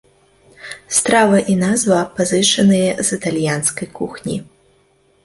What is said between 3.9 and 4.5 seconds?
кухні.